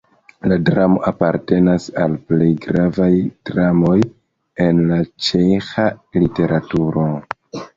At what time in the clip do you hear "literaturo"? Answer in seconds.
6.25-7.07